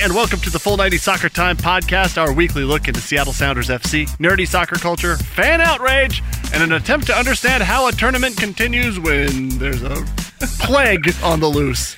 [0.00, 3.68] and welcome to the Full 90 Soccer Time podcast, our weekly look into Seattle Sounders
[3.68, 6.22] FC, nerdy soccer culture, fan outrage,
[6.52, 10.04] and an attempt to understand how a tournament continues when there's a
[10.60, 11.96] plague on the loose.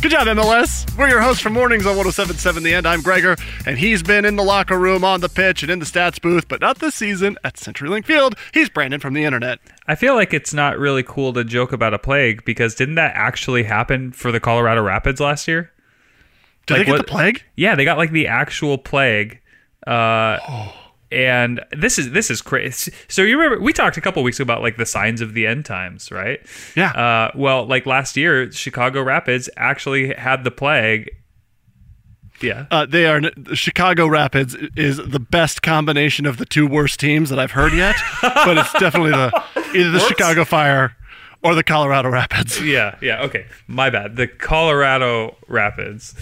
[0.00, 0.96] Good job, MLS.
[0.96, 2.86] We're your hosts for mornings on 1077 The End.
[2.86, 3.36] I'm Gregor,
[3.66, 6.48] and he's been in the locker room, on the pitch, and in the stats booth,
[6.48, 8.34] but not this season at CenturyLink Field.
[8.54, 9.58] He's Brandon from the internet.
[9.86, 13.12] I feel like it's not really cool to joke about a plague because didn't that
[13.14, 15.71] actually happen for the Colorado Rapids last year?
[16.66, 17.42] Did Like they get what- the plague?
[17.56, 19.40] Yeah, they got like the actual plague.
[19.86, 20.38] Uh,
[21.10, 22.92] and this is this is crazy.
[23.08, 25.46] So you remember we talked a couple weeks ago about like the signs of the
[25.46, 26.40] end times, right?
[26.76, 26.90] Yeah.
[26.92, 31.10] Uh, well, like last year, Chicago Rapids actually had the plague.
[32.40, 32.66] Yeah.
[32.70, 33.20] Uh, they are
[33.54, 37.94] Chicago Rapids is the best combination of the two worst teams that I've heard yet,
[38.22, 39.32] but it's definitely the
[39.74, 40.96] either the Chicago Fire
[41.42, 42.60] or the Colorado Rapids.
[42.62, 42.96] yeah.
[43.02, 43.22] Yeah.
[43.24, 43.46] Okay.
[43.68, 44.16] My bad.
[44.16, 46.14] The Colorado Rapids.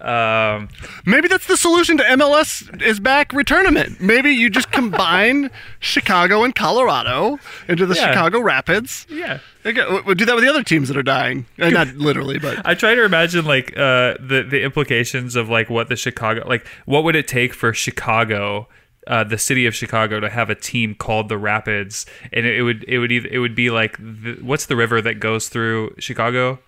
[0.00, 0.68] Um,
[1.04, 4.00] Maybe that's the solution to MLS is back returnament.
[4.00, 8.08] Maybe you just combine Chicago and Colorado into the Yeah.
[8.08, 9.06] Chicago Rapids.
[9.08, 9.38] yeah.
[9.66, 11.44] Okay, we'll- we'll do that with the other teams that are dying.
[11.58, 15.68] Uh, not literally, but I try to imagine like uh, the the implications of like
[15.68, 18.68] what the Chicago like what would it take for Chicago,
[19.08, 22.62] uh, the city of Chicago, to have a team called the Rapids, and it, it
[22.62, 25.94] would it would either it would be like the, what's the river that goes through
[25.98, 26.60] Chicago?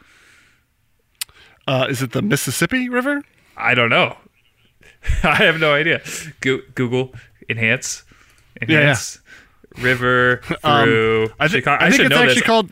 [1.67, 3.23] Uh, is it the Mississippi River?
[3.57, 4.17] I don't know.
[5.23, 6.03] I have no idea.
[6.41, 7.15] Go- Google
[7.49, 8.05] enhance
[8.61, 8.79] yeah.
[8.81, 9.21] enhance
[9.79, 11.85] river Um, through I, thi- Chicago.
[11.85, 12.43] I think should it's actually this.
[12.43, 12.71] called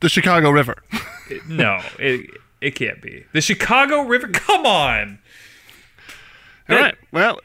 [0.00, 0.82] the Chicago River.
[1.48, 4.28] no, it it can't be the Chicago River.
[4.28, 5.18] Come on.
[6.68, 6.94] All right.
[7.12, 7.40] Well,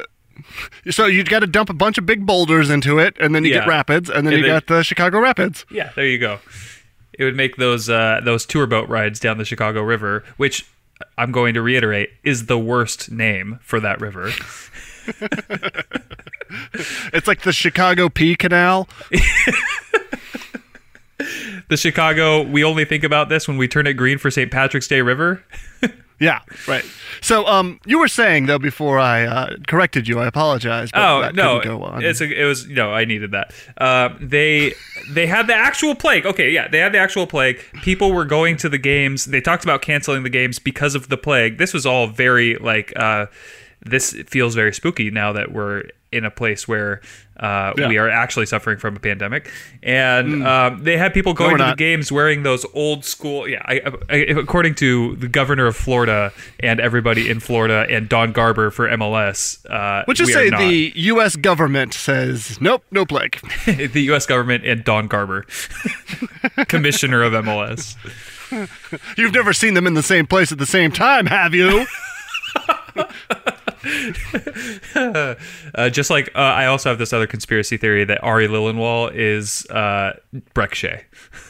[0.89, 3.53] so you got to dump a bunch of big boulders into it, and then you
[3.53, 5.65] get rapids, and then And you then- got the Chicago Rapids.
[5.71, 6.39] Yeah, there you go.
[7.17, 10.65] It would make those uh, those tour boat rides down the Chicago River, which
[11.17, 14.31] I'm going to reiterate is the worst name for that river.
[17.13, 18.87] It's like the Chicago P Canal.
[21.69, 24.51] The Chicago, we only think about this when we turn it green for St.
[24.51, 25.43] Patrick's Day River.
[26.19, 26.85] Yeah, right.
[27.21, 30.89] So, um, you were saying though before I uh, corrected you, I apologize.
[30.91, 32.03] But Oh no, couldn't go on.
[32.05, 33.53] it's a, it was no, I needed that.
[33.77, 34.73] Uh, they
[35.09, 36.25] they had the actual plague.
[36.25, 37.59] Okay, yeah, they had the actual plague.
[37.81, 39.25] People were going to the games.
[39.25, 41.57] They talked about canceling the games because of the plague.
[41.57, 43.25] This was all very like uh,
[43.81, 47.01] this feels very spooky now that we're in a place where
[47.37, 47.87] uh, Yeah.
[47.87, 49.49] we are actually suffering from a pandemic.
[49.81, 53.47] And um, they had people going we're to the games wearing those old school.
[53.47, 58.31] Yeah, I, I, according to the governor of Florida and everybody in Florida and Don
[58.31, 61.35] Garber for MLS, uh, Which is say the U.S.
[61.35, 63.39] government says nope, no plague.
[63.65, 64.25] the U.S.
[64.25, 65.45] government and Don Garber,
[66.67, 67.95] commissioner of MLS.
[69.17, 71.85] You've never seen them in the same place at the same time, have you?
[75.75, 79.65] Uh, just like uh, I also have this other conspiracy theory that Ari Liljenwall is
[79.69, 80.13] uh,
[80.53, 81.03] Brek Shea.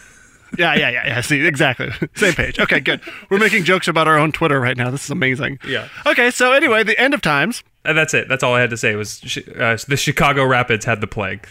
[0.58, 1.22] yeah, yeah, yeah, yeah.
[1.22, 1.90] See, exactly.
[2.16, 2.60] Same page.
[2.60, 3.02] Okay, good.
[3.30, 4.90] We're making jokes about our own Twitter right now.
[4.92, 5.60] This is amazing.
[5.68, 5.90] Yeah.
[6.06, 7.64] Okay, so anyway, the end of times.
[7.84, 8.30] And that's it.
[8.30, 9.22] That's all I had to say was
[9.60, 11.48] uh, the Chicago Rapids had the plague.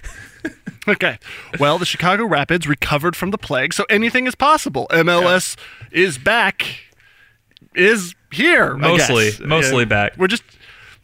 [0.89, 1.19] Okay.
[1.61, 4.87] Well, the Chicago Rapids recovered from the plague, so anything is possible.
[4.91, 5.57] MLS
[5.93, 6.67] is back.
[7.75, 8.77] Is here.
[8.77, 10.17] Mostly- mostly back.
[10.17, 10.43] We're just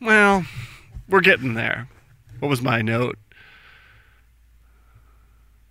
[0.01, 0.45] well,
[1.09, 1.89] we're getting there.
[2.39, 3.19] What was my note?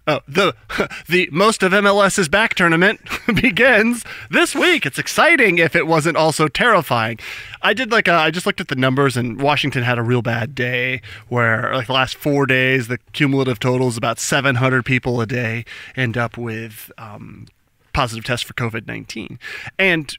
[0.10, 0.56] Oh, the
[1.10, 4.86] the most of MLS's back tournament begins this week.
[4.86, 7.20] It's exciting if it wasn't also terrifying.
[7.62, 10.22] I did like a, I just looked at the numbers and Washington had a real
[10.22, 15.20] bad day where like the last 4 days the cumulative total is about 700 people
[15.20, 15.66] a day
[15.96, 17.48] end up with um,
[17.92, 19.38] positive tests for COVID-19.
[19.78, 20.18] And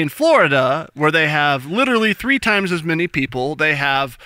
[0.00, 4.18] in Florida, where they have literally three times as many people, they have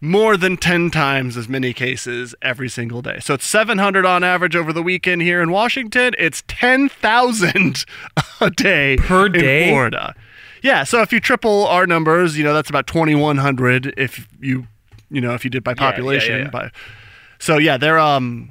[0.00, 3.18] more than 10 times as many cases every single day.
[3.20, 6.14] So it's 700 on average over the weekend here in Washington.
[6.18, 7.84] It's 10,000
[8.40, 9.70] a day Per day in?
[9.70, 10.14] Florida.
[10.62, 14.66] Yeah, so if you triple our numbers, you know, that's about 2100 if you
[15.10, 16.50] you know, if you did by yeah, yeah, population, yeah.
[16.50, 16.70] by
[17.38, 18.50] So yeah, they're um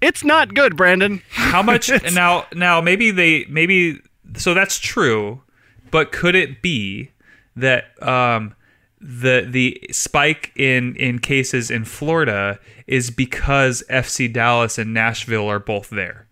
[0.00, 1.22] it's not good, Brandon.
[1.30, 2.46] How much now?
[2.54, 4.00] Now maybe they maybe
[4.36, 5.42] so that's true,
[5.90, 7.10] but could it be
[7.56, 8.54] that um,
[9.00, 15.58] the the spike in in cases in Florida is because FC Dallas and Nashville are
[15.60, 16.26] both there?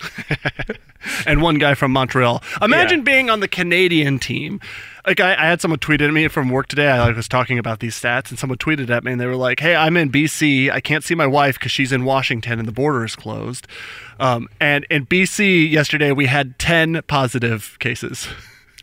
[1.26, 2.42] and one guy from Montreal.
[2.60, 3.04] Imagine Yeah.
[3.04, 4.60] being on the Canadian team.
[5.06, 6.88] Like I, I had someone tweeted at me from work today.
[6.88, 9.60] I was talking about these stats, and someone tweeted at me, and they were like,
[9.60, 10.70] "Hey, I'm in BC.
[10.70, 13.66] I can't see my wife because she's in Washington, and the border is closed."
[14.20, 18.28] Um, and in BC yesterday, we had ten positive cases.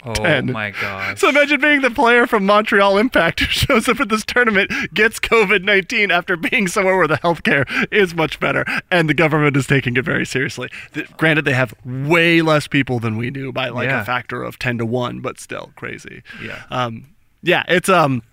[0.06, 0.52] Oh 10.
[0.54, 1.20] my gosh.
[1.20, 5.20] So imagine being the player from Montreal Impact who shows up at this tournament, gets
[5.20, 9.68] COVID 19 after being somewhere where the healthcare is much better, and the government is
[9.68, 10.70] taking it very seriously.
[10.94, 14.02] Th- granted, they have way less people than we do by like Yeah.
[14.02, 16.24] a factor of 10 to 1, but still crazy.
[16.42, 16.64] Yeah.
[16.70, 17.08] Um,
[17.42, 18.24] yeah, it's um,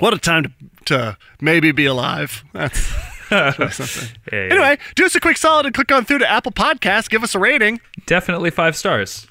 [0.00, 0.50] what a time to,
[0.86, 2.44] to maybe be alive.
[2.52, 2.92] That's,
[3.30, 4.08] that's something.
[4.32, 4.52] Yeah, yeah.
[4.52, 7.08] Anyway, do us a quick solid and click on through to Apple Podcasts.
[7.08, 7.80] Give us a rating.
[8.06, 9.26] Definitely five stars.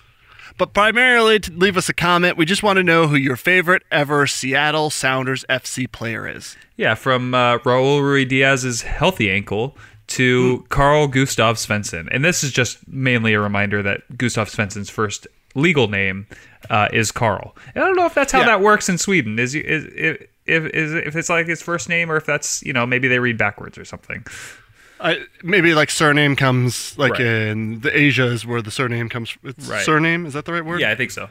[0.57, 3.83] But primarily to leave us a comment, we just want to know who your favorite
[3.91, 6.55] ever Seattle Sounders FC player is.
[6.77, 9.75] Yeah, from uh, Raul Ruidiaz's healthy ankle
[10.07, 12.07] to Carl Gustav Svensson.
[12.11, 16.27] And this is just mainly a reminder that Gustav Svensson's first legal name
[16.69, 17.55] uh, is Carl.
[17.73, 18.45] And I don't know if that's how Yeah.
[18.47, 19.39] that works in Sweden.
[19.39, 22.73] Is, is if, if, is if it's like his first name or if that's, you
[22.73, 24.25] know, maybe they read backwards or something.
[25.03, 27.21] I, maybe like surname comes like Right.
[27.21, 29.35] in the Asia is where the surname comes.
[29.43, 29.83] It's Right.
[29.85, 30.79] surname is that the right word?
[30.79, 31.29] Yeah, I think so.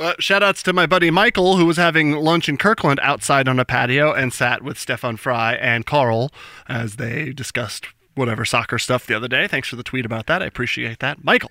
[0.00, 3.58] Uh, shout outs to my buddy Michael who was having lunch in Kirkland outside on
[3.58, 6.30] a patio and sat with Stefan Frei and Carl
[6.68, 9.46] as they discussed whatever soccer stuff the other day.
[9.46, 10.40] Thanks for the tweet about that.
[10.42, 11.50] I appreciate that, Michael.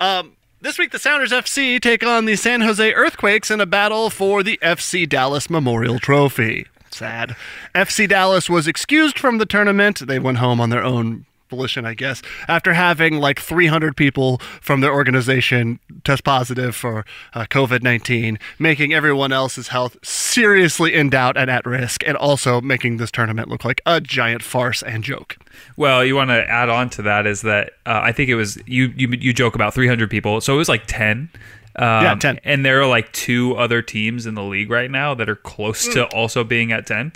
[0.00, 4.10] Um, this week, the Sounders FC take on the San Jose Earthquakes in a battle
[4.10, 6.66] for the FC Dallas Memorial Trophy.
[6.90, 7.36] Sad.
[7.74, 10.06] FC Dallas was excused from the tournament.
[10.06, 14.80] They went home on their own volition, I guess, after having like 300 people from
[14.80, 17.04] their organization test positive for
[17.34, 22.60] uh, COVID 19, making everyone else's health seriously in doubt and at risk, and also
[22.60, 25.36] making this tournament look like a giant farce and joke.
[25.76, 28.58] Well, you want to add on to that is that uh, I think it was
[28.66, 31.30] you, you you joke about 300 people, so it was like 10.
[31.78, 32.40] Um, Yeah, 10.
[32.44, 35.86] And there are like two other teams in the league right now that are close
[35.94, 37.12] to also being at 10.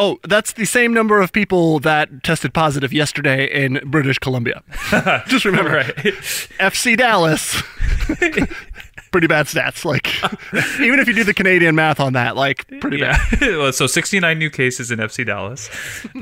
[0.00, 4.62] Oh, that's the same number of people that tested positive yesterday in British Columbia.
[5.26, 5.94] Just remember, Right.
[5.96, 7.60] FC Dallas.
[9.10, 9.84] pretty bad stats.
[9.84, 10.06] Like,
[10.80, 13.18] even if you do the Canadian math on that, like, pretty bad.
[13.40, 13.56] Yeah.
[13.56, 15.68] Well, so 69 new cases in FC Dallas.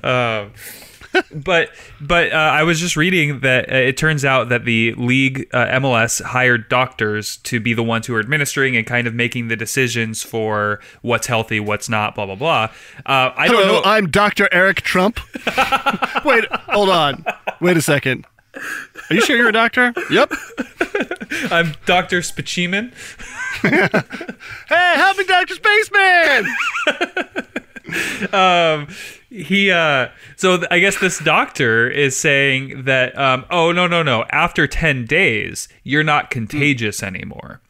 [0.02, 0.52] Um,
[1.32, 1.70] but
[2.00, 5.66] but uh, I was just reading that uh, it turns out that the league uh,
[5.66, 9.56] MLS hired doctors to be the ones who are administering and kind of making the
[9.56, 12.64] decisions for what's healthy, what's not, blah blah blah.
[13.04, 13.82] Uh, I don't Hello, know.
[13.84, 14.48] I'm Dr.
[14.52, 15.20] Eric Trump.
[16.24, 17.24] Wait, hold on.
[17.60, 18.26] Wait a second.
[19.10, 19.92] Are you sure you're a doctor?
[20.10, 20.32] Yep.
[21.50, 22.92] I'm Doctor Spaceman.
[23.62, 25.54] Hey, help me, Dr.
[25.54, 26.46] Spaceman!
[28.32, 28.88] um
[29.28, 34.02] he uh so th- i guess this doctor is saying that um oh no no
[34.02, 34.24] no.
[34.30, 37.60] After 10 days you're not contagious anymore.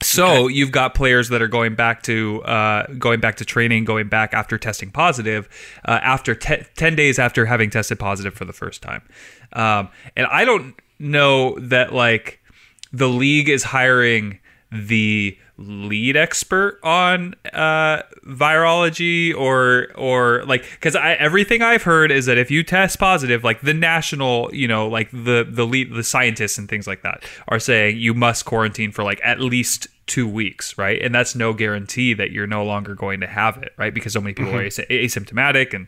[0.00, 4.08] So you've got players that are going back to uh, going back to training, going
[4.08, 5.48] back after testing positive,
[5.84, 9.02] uh, after te- ten days after having tested positive for the first time,
[9.54, 12.40] um, and I don't know that like
[12.92, 14.38] the league is hiring
[14.70, 22.26] the lead expert on uh, virology or or like because I everything I've heard is
[22.26, 26.04] that if you test positive, like the national, you know, like the the lead the
[26.04, 30.28] scientists and things like that are saying you must quarantine for like at least two
[30.28, 31.02] weeks, right?
[31.02, 33.92] And that's no guarantee that you're no longer going to have it, right?
[33.92, 35.86] Because so many people are as- asymptomatic and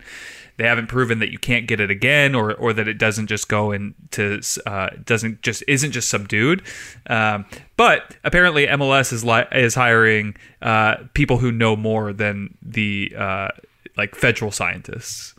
[0.57, 3.49] they haven't proven that you can't get it again or or that it doesn't just
[3.49, 6.63] go into uh, doesn't just isn't just subdued
[7.09, 7.45] um,
[7.77, 13.49] but apparently MLS is li- is hiring uh, people who know more than the uh,
[13.97, 15.35] like federal scientists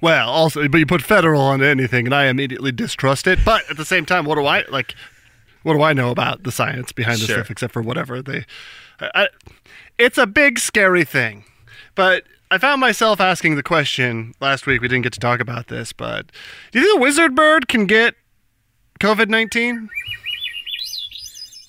[0.00, 3.38] Well, also, but you put federal on anything, and I immediately distrust it.
[3.44, 4.94] But at the same time, what do I like?
[5.62, 7.36] What do I know about the science behind this Sure.
[7.38, 8.44] stuff, except for whatever they?
[9.00, 9.28] I, I-
[9.96, 11.44] it's a big, scary thing.
[11.94, 14.80] But I found myself asking the question last week.
[14.80, 16.30] We didn't get to talk about this, but
[16.70, 18.14] do you think the wizard bird can get
[19.00, 19.88] COVID nineteen?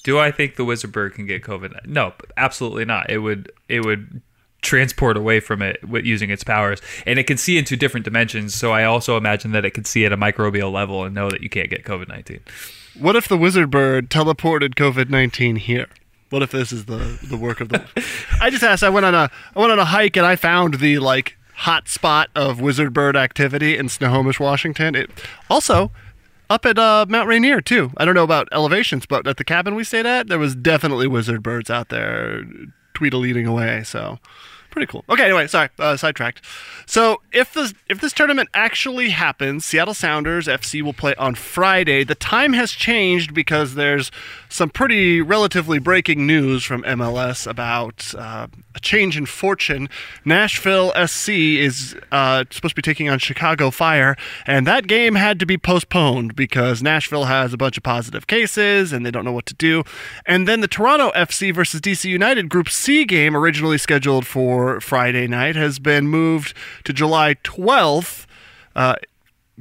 [0.04, 3.84] do I think the wizard bird can get COVID no absolutely not it would it
[3.84, 4.22] would
[4.62, 8.54] transport away from it with using its powers and it can see into different dimensions
[8.54, 11.42] so I also imagine that it could see at a microbial level and know that
[11.42, 12.40] you can't get COVID-19
[13.00, 15.88] What if the wizard bird teleported COVID nineteen here?
[16.36, 17.82] What if this is the the work of the?
[18.42, 18.84] I just asked.
[18.84, 21.88] I went on a I went on a hike and I found the like hot
[21.88, 24.96] spot of wizard bird activity in Snohomish, Washington.
[24.96, 25.10] It
[25.50, 25.94] also
[26.50, 27.94] up at uh, Mount Rainier too.
[27.96, 31.08] I don't know about elevations, but at the cabin we stayed at, there was definitely
[31.08, 32.44] wizard birds out there
[32.96, 33.84] tweedledeating away.
[33.86, 34.20] So
[34.76, 35.06] pretty cool.
[35.10, 36.44] Okay, anyway, sorry, uh, sidetracked.
[36.86, 42.04] So if this if this tournament actually happens, Seattle Sounders FC will play on Friday.
[42.04, 44.12] The time has changed because there's
[44.50, 49.90] some pretty relatively breaking news from MLS about uh, a change in fortune.
[50.24, 54.16] Nashville SC is uh, supposed to be taking on Chicago Fire,
[54.46, 58.92] and that game had to be postponed because Nashville has a bunch of positive cases
[58.92, 59.84] and they don't know what to do.
[60.26, 65.28] And then the Toronto FC versus DC United Group C game, originally scheduled for Friday
[65.28, 66.54] night, has been moved
[66.84, 68.26] to July 12th.
[68.76, 68.96] Uh,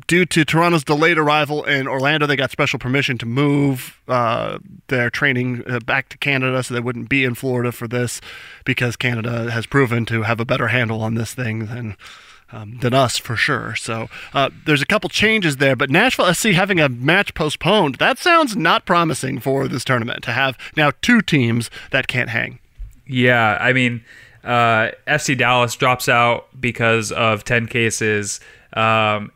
[0.07, 4.59] due to Toronto's delayed arrival in Orlando, they got special permission to move uh,
[4.89, 8.21] their training uh, back to Canada so they wouldn't be in Florida for this
[8.65, 11.97] because Canada has proven to have a better handle on this thing than.
[12.53, 13.75] Um, than us for sure.
[13.75, 18.19] So uh, there's a couple changes there, but Nashville SC having a match postponed, that
[18.19, 22.61] sounds not promising for this tournament to have now two teams that can't hang.
[23.07, 24.05] Yeah, I mean,
[24.45, 28.39] uh, FC Dallas drops out because of 10 cases.
[28.75, 29.33] Um,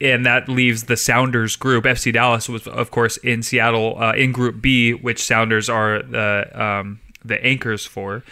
[0.00, 1.84] and that leaves the Sounders group.
[1.84, 6.50] FC Dallas was, of course, in Seattle uh, in Group B, which Sounders are the
[6.54, 8.22] um, the anchors for.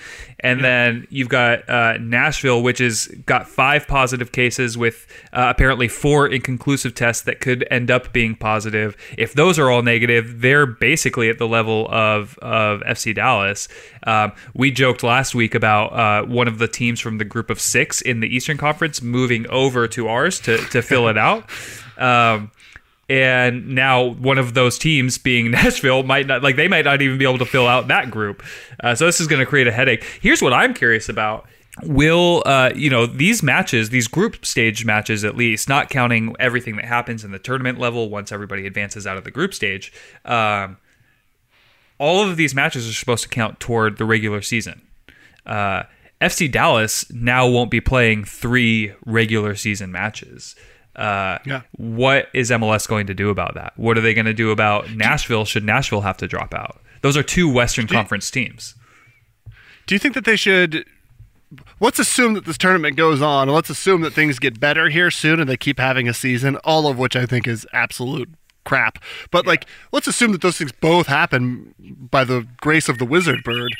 [0.40, 5.88] And then you've got uh, Nashville, which has got five positive cases with uh, apparently
[5.88, 8.96] four inconclusive tests that could end up being positive.
[9.16, 13.68] If those are all negative, they're basically at the level of, of FC Dallas.
[14.06, 17.60] Um, we joked last week about uh, one of the teams from the group of
[17.60, 21.48] six in the Eastern Conference moving over to ours to, to fill it out.
[21.96, 22.50] Um,
[23.08, 27.18] and now one of those teams being Nashville might not like they might not even
[27.18, 28.42] be able to fill out that group.
[28.80, 30.04] Uh, so this is going to create a headache.
[30.20, 31.46] Here's what I'm curious about.
[31.82, 36.76] Will uh, you know these matches, these group stage matches, at least, not counting everything
[36.76, 39.92] that happens in the tournament level once everybody advances out of the group stage,
[40.24, 40.76] um,
[41.98, 44.82] all of these matches are supposed to count toward the regular season.
[45.44, 45.82] Uh,
[46.20, 50.54] FC Dallas now won't be playing three regular season matches.
[50.96, 51.62] Uh, Yeah.
[51.72, 53.72] What is MLS going to do about that?
[53.76, 55.44] What are they going to do about Nashville?
[55.44, 56.80] Should Nashville have to drop out?
[57.02, 58.74] Those are two Western Conference teams.
[59.86, 60.86] Do you think that they should?
[61.78, 65.10] Let's assume that this tournament goes on, and let's assume that things get better here
[65.10, 66.56] soon, and they keep having a season.
[66.64, 68.30] All of which I think is absolute
[68.64, 68.98] crap.
[69.30, 71.74] But like, let's assume that those things both happen
[72.10, 73.76] by the grace of the wizard bird.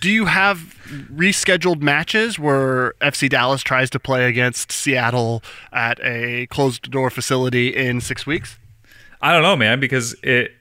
[0.00, 0.58] Do you have
[1.12, 7.74] rescheduled matches where FC Dallas tries to play against Seattle at a closed door facility
[7.74, 8.58] in six weeks?
[9.20, 10.52] I don't know, man, because it.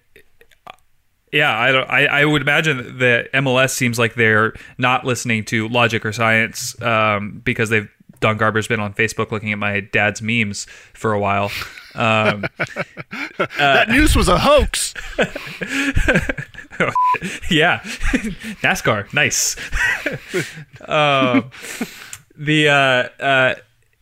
[1.32, 1.90] Yeah, I don't.
[1.90, 6.82] I, I would imagine that MLS seems like they're not listening to logic or science
[6.82, 11.20] um, because they've Don Garber's been on Facebook looking at my dad's memes for a
[11.20, 11.52] while.
[11.96, 12.46] Um,
[13.58, 14.94] that news was a hoax.
[17.50, 17.80] yeah,
[18.64, 19.56] NASCAR, nice.
[20.82, 21.42] uh,
[22.38, 23.56] the uh, uh,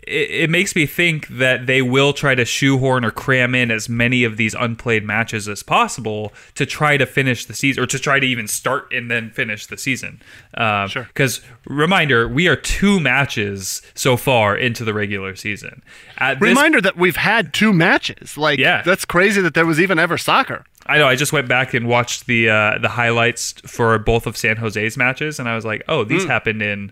[0.07, 3.89] it, it makes me think that they will try to shoehorn or cram in as
[3.89, 7.97] many of these unplayed matches as possible to try to finish the season, or to
[7.97, 10.21] try to even start and then finish the season.
[10.55, 11.03] Um, Sure.
[11.05, 15.81] Because reminder, we are two matches so far into the regular season.
[16.19, 18.37] At this Reminder that we've had two matches.
[18.37, 18.83] Like, Yeah.
[18.83, 20.65] that's crazy that there was even ever soccer.
[20.85, 21.07] I know.
[21.07, 24.97] I just went back and watched the uh, the highlights for both of San Jose's
[24.97, 26.91] matches, and I was like, "Oh, these happened in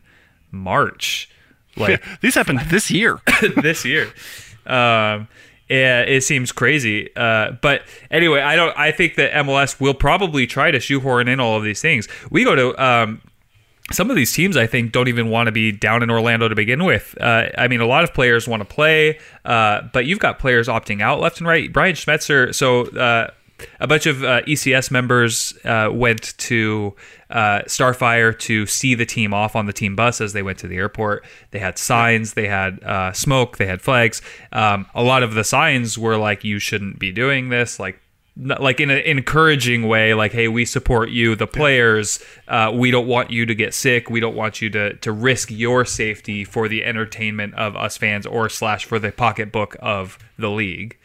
[0.51, 1.29] March,
[1.77, 3.19] like These happened this year.
[3.61, 4.11] this year."
[4.65, 5.27] Um,
[5.69, 7.15] yeah, it seems crazy.
[7.15, 8.77] Uh, but anyway, I don't.
[8.77, 12.07] I think that MLS will probably try to shoehorn in all of these things.
[12.31, 12.83] We go to.
[12.83, 13.21] Um,
[13.91, 16.55] some of these teams, I think, don't even want to be down in Orlando to
[16.55, 17.17] begin with.
[17.19, 20.69] Uh, I mean, a lot of players want to play, uh, but you've got players
[20.69, 21.71] opting out left and right.
[21.71, 23.29] Brian Schmetzer, so uh,
[23.79, 26.95] a bunch of uh, ECS members uh, went to
[27.29, 30.67] uh, Starfire to see the team off on the team bus as they went to
[30.67, 31.25] the airport.
[31.51, 34.21] They had signs, they had uh, smoke, they had flags.
[34.51, 37.99] Um, a lot of the signs were like, "You shouldn't be doing this." Like
[38.35, 43.05] like in an encouraging way like hey we support you the players uh, we don't
[43.05, 46.67] want you to get sick we don't want you to to risk your safety for
[46.67, 50.97] the entertainment of us fans or slash for the pocketbook of the league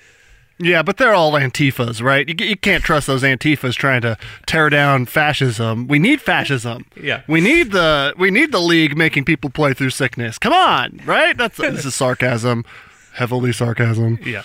[0.61, 2.29] yeah, but they're all Antifas, right?
[2.29, 5.87] You, you can't trust those Antifas trying to tear down fascism.
[5.89, 6.85] We need fascism.
[7.01, 7.23] Yeah.
[7.29, 10.39] We need the we need the league making people play through sickness.
[10.39, 11.37] Come on, right?
[11.37, 12.65] That's this is sarcasm,
[13.13, 14.19] heavily sarcasm.
[14.25, 14.43] yeah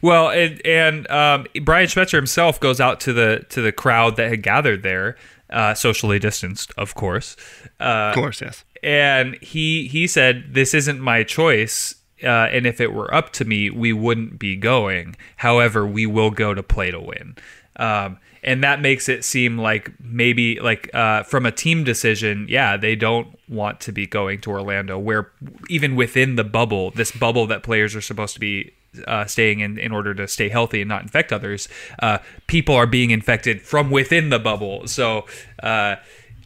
[0.00, 4.30] well and and um, brian schmetzer himself goes out to the to the crowd that
[4.30, 5.16] had gathered there
[5.50, 7.36] uh, socially distanced of course
[7.80, 8.64] uh, Of course, yes.
[8.82, 13.44] and he he said this isn't my choice uh, and if it were up to
[13.44, 15.16] me we wouldn't be going.
[15.36, 17.36] However we will go to play to win.
[17.76, 22.76] Um, and that makes it seem like maybe like uh, from a team decision yeah
[22.76, 25.30] they don't want to be going to orlando where
[25.68, 28.72] even within the bubble this bubble that players are supposed to be
[29.06, 31.68] uh, staying in in order to stay healthy and not infect others
[32.00, 34.86] uh, people are being infected from within the bubble.
[34.86, 35.24] So
[35.62, 35.96] uh,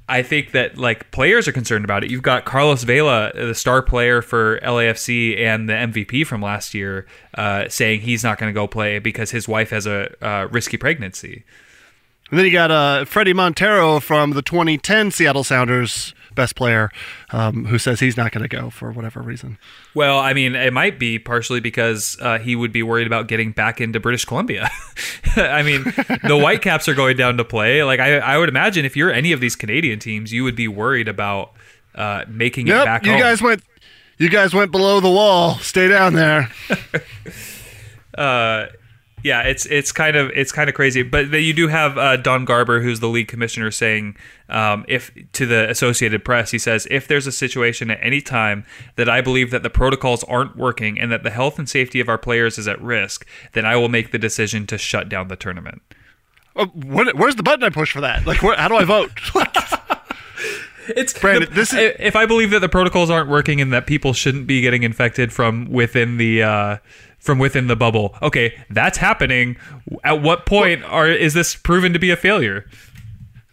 [0.09, 2.11] I think that like players are concerned about it.
[2.11, 7.07] You've got Carlos Vela, the star player for LAFC and the MVP from last year,
[7.35, 10.77] uh, saying he's not going to go play because his wife has a uh, risky
[10.77, 11.45] pregnancy.
[12.31, 16.91] And then you got uh, Freddie Montero from the 2010 Seattle Sounders best player,
[17.31, 19.59] um, who says he's not going to go for whatever reason.
[19.95, 23.51] Well, I mean, it might be partially because uh, he would be worried about getting
[23.51, 24.71] back into British Columbia.
[25.37, 27.83] I mean, the Whitecaps are going down to play.
[27.83, 30.69] Like, I, I would imagine if you're any of these Canadian teams, you would be
[30.69, 31.53] worried about
[31.97, 33.21] uh, making yep, it back you home.
[33.21, 33.63] guys went.
[34.19, 35.57] You guys went below the wall.
[35.57, 36.51] Stay down there.
[38.17, 38.67] uh,
[39.27, 41.03] yeah, it's it's kind of it's kind of crazy.
[41.03, 44.17] But you do have uh, Don Garber, who's the league commissioner, saying
[44.49, 48.65] um, if to the Associated Press, he says if there's a situation at any time
[48.95, 52.09] that I believe that the protocols aren't working and that the health and safety of
[52.09, 55.37] our players is at risk, then I will make the decision to shut down the
[55.37, 55.83] tournament.
[56.55, 58.27] Uh, what, where's the button I push for that?
[58.27, 59.11] Like, where, how do I vote?
[60.89, 63.89] It's Brandon, the- this is- if I believe that the protocols aren't working and that
[63.89, 66.77] people shouldn't be getting infected from within the uh,
[67.19, 68.17] from within the bubble.
[68.23, 69.57] Okay, that's happening.
[70.05, 72.67] At what point are is this proven to be a failure?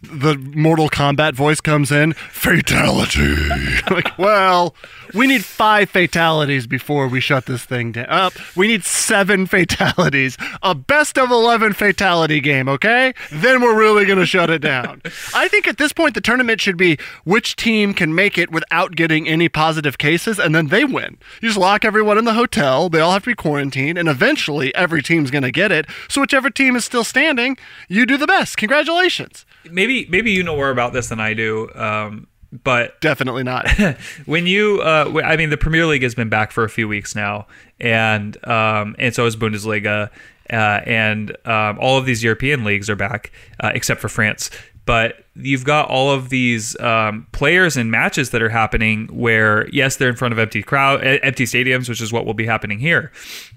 [0.04, 3.36] The Mortal Kombat voice comes in, fatality.
[3.90, 4.74] like, well,
[5.14, 8.30] we need five fatalities before we shut this thing down.
[8.56, 10.36] We need seven fatalities.
[10.62, 13.14] A best of eleven fatality game, okay?
[13.30, 15.02] Then we're really gonna shut it down.
[15.34, 18.96] I think at this point the tournament should be which team can make it without
[18.96, 21.18] getting any positive cases, and then they win.
[21.40, 22.88] You just lock everyone in the hotel.
[22.88, 25.86] They all have to be quarantined, and eventually every team's gonna get it.
[26.08, 27.56] So whichever team is still standing,
[27.88, 28.56] you do the best.
[28.56, 29.46] Congratulations.
[29.70, 31.70] Maybe maybe you know more about this than I do.
[31.74, 32.26] Um,
[32.62, 33.68] but Definitely not.
[34.26, 37.14] when you uh, I mean the Premier League has been back for a few weeks
[37.14, 37.46] now,
[37.80, 40.10] and um, and so is Bundesliga,
[40.50, 44.50] uh, and um, all of these European leagues are back uh, except for France.
[44.86, 49.96] But you've got all of these um, players and matches that are happening where yes
[49.96, 53.10] they're in front of empty crowd empty stadiums which is what will be happening here.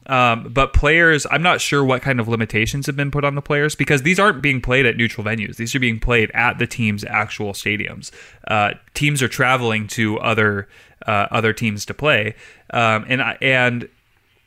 [0.08, 3.42] Um, but players i'm not sure what kind of limitations have been put on the
[3.42, 5.58] players because these aren't being played at neutral venues.
[5.58, 8.12] These are being played at the team's actual stadiums.
[8.48, 10.68] Uh, teams are traveling to other
[11.06, 12.36] uh, other teams to play.
[12.72, 13.90] Um, and and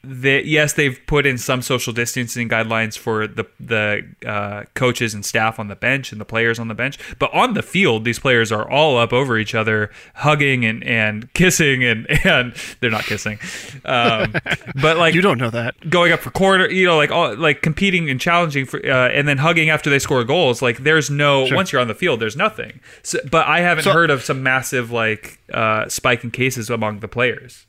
[0.03, 5.59] yes, they've put in some social distancing guidelines for the the uh, coaches and staff
[5.59, 8.51] on the bench and the players on the bench, but on the field, these players
[8.51, 13.39] are all up over each other, hugging and, and kissing, and and they're not kissing,
[13.85, 14.33] um,
[14.81, 15.75] but like you don't know that.
[15.91, 19.29] going up for corner, you know, like all like competing and challenging for, uh, and
[19.29, 20.63] then hugging after they score goals.
[20.63, 21.57] Like there's no Sure.
[21.57, 22.81] once you're on the field, there's nothing.
[23.03, 27.01] So, but I haven't So- heard of some massive like uh, spike in cases among
[27.01, 27.67] the players.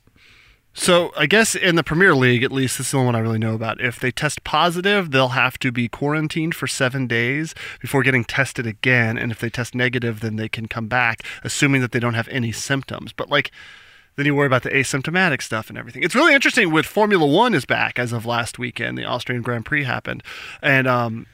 [0.74, 3.20] So I guess in the Premier League, at least this is the only one I
[3.20, 3.80] really know about.
[3.80, 8.66] If they test positive, they'll have to be quarantined for seven days before getting tested
[8.66, 9.18] again.
[9.18, 12.28] And if they test negative, then they can come back, assuming that they don't have
[12.28, 13.12] any symptoms.
[13.12, 13.50] But like,
[14.16, 16.02] then you worry about the asymptomatic stuff and everything.
[16.02, 16.70] It's really interesting.
[16.70, 18.98] With Formula One is back as of last weekend.
[18.98, 20.22] The Austrian Grand Prix happened,
[20.62, 21.26] and um,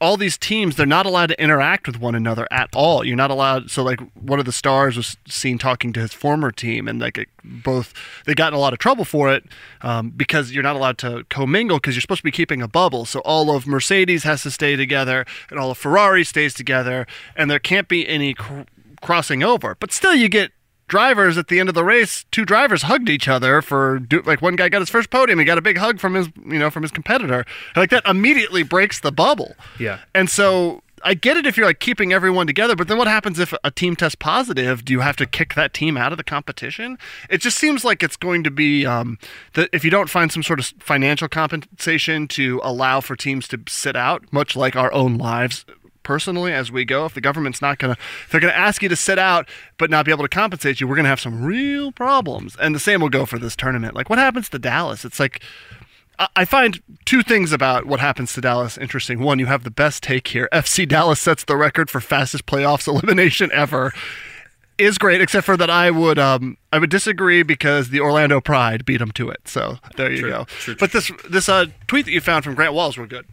[0.00, 3.04] all these teams they're not allowed to interact with one another at all.
[3.04, 6.50] You're not allowed so like one of the stars was seen talking to his former
[6.52, 7.92] team and like it, both
[8.24, 9.44] they got in a lot of trouble for it
[9.82, 13.04] um, because you're not allowed to commingle because you're supposed to be keeping a bubble.
[13.04, 17.50] So all of mercedes has to stay together and all of ferrari stays together and
[17.50, 18.62] there can't be any cr-
[19.02, 19.74] crossing over.
[19.74, 20.52] But still you get
[20.88, 24.56] drivers at the end of the race two drivers hugged each other for like one
[24.56, 26.82] guy got his first podium he got a big hug from his you know from
[26.82, 27.44] his competitor
[27.76, 29.98] like that immediately breaks the bubble Yeah.
[30.14, 33.38] and so I get it if you're like keeping everyone together, but then what happens
[33.38, 34.84] if a team tests positive?
[34.84, 36.98] Do you have to kick that team out of the competition?
[37.30, 39.16] It just seems like it's going to be um,
[39.54, 43.60] that if you don't find some sort of financial compensation to allow for teams to
[43.68, 45.64] sit out, much like our own lives
[46.08, 48.82] personally as we go if the government's not going to if they're going to ask
[48.82, 51.20] you to sit out but not be able to compensate you we're going to have
[51.20, 54.58] some real problems and the same will go for this tournament like what happens to
[54.58, 55.42] dallas it's like
[56.34, 59.20] I- find two things about what happens to Dallas interesting.
[59.20, 60.48] One, you have the best take here.
[60.52, 63.92] FC Dallas sets the record for fastest playoffs elimination ever.
[64.78, 68.84] Is great, except for that I would um I would disagree because the Orlando Pride
[68.84, 69.42] beat them to it.
[69.46, 70.44] So there you True, go.
[70.44, 73.24] true, but this this uh tweet that you found from Grant Wahl's were good.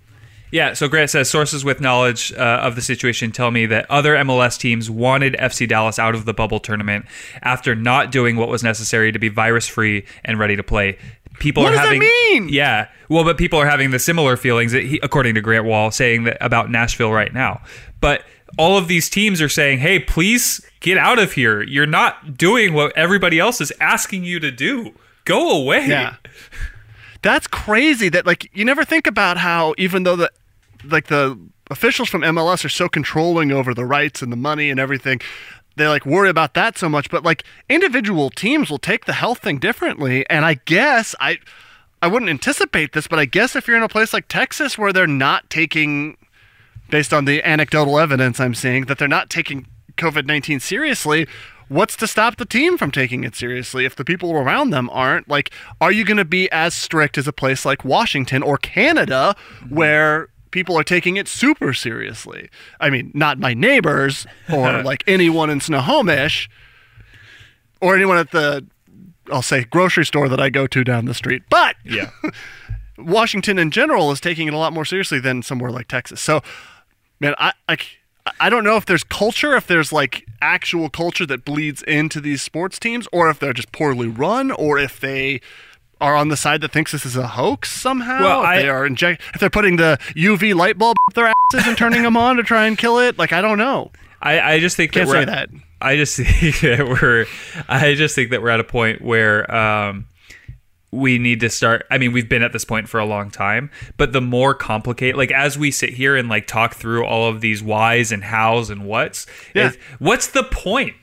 [0.56, 4.16] Yeah, so Grant says sources with knowledge uh, of the situation tell me that other
[4.16, 7.08] MLS teams wanted FC Dallas out of the bubble tournament
[7.42, 10.98] after not doing what was necessary to be virus free and ready to play.
[11.40, 12.48] People What are does that having mean?
[12.48, 15.92] Yeah, well, but people are having the similar feelings that he, according to Grant Wahl,
[15.92, 17.62] saying that about Nashville right now.
[18.00, 18.24] But
[18.58, 21.64] all of these teams are saying, "Hey, please get out of here.
[21.64, 24.94] You're not doing what everybody else is asking you to do.
[25.26, 26.16] Go away." Yeah.
[27.24, 30.32] That's crazy that like you never think about how even though the
[30.90, 34.80] like the officials from MLS are so controlling over the rights and the money and
[34.80, 35.20] everything.
[35.78, 39.40] They like worry about that so much, but like individual teams will take the health
[39.40, 40.28] thing differently.
[40.30, 41.38] And I guess I
[42.02, 44.94] I wouldn't anticipate this, but I guess if you're in a place like Texas where
[44.94, 46.18] they're not taking
[46.90, 49.68] based on the anecdotal evidence I'm seeing that they're not taking
[49.98, 51.28] COVID-19 seriously,
[51.68, 55.28] what's to stop the team from taking it seriously if the people around them aren't?
[55.28, 59.36] Like, are you going to be as strict as a place like Washington or Canada
[59.70, 62.50] where people are taking it super seriously?
[62.80, 66.50] I mean, not my neighbors or like anyone in Snohomish
[67.82, 68.66] or anyone at the,
[69.30, 71.44] I'll say, grocery store that I go to down the street.
[71.50, 72.10] But Yeah.
[72.98, 76.22] Washington in general is taking it a lot more seriously than somewhere like Texas.
[76.22, 76.42] So,
[77.20, 77.76] man, I I
[78.40, 82.42] I don't know if there's culture, if there's like actual culture that bleeds into these
[82.42, 85.42] sports teams, or if they're just poorly run, or if they
[86.02, 88.22] are on the side that thinks this is a hoax somehow.
[88.22, 91.28] Well, if I- they are inject if they're putting the UV light bulb up their
[91.54, 93.18] asses and turning them on to try and kill it.
[93.18, 93.92] Like I don't know.
[94.22, 95.60] I, I just think Can't that we're say at- that.
[95.82, 97.26] I just think that we're
[97.70, 100.08] I just think that we're at a point where um,
[100.92, 103.70] we need to start I mean we've been at this point for a long time
[103.98, 107.42] but the more complicated like as we sit here and like talk through all of
[107.42, 109.68] these whys and hows and whats Yeah.
[109.70, 110.96] is- what's the point